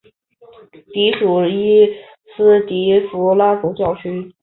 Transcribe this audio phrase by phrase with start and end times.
[1.19, 1.87] 属茹伊
[2.35, 4.33] 斯迪福拉总教区。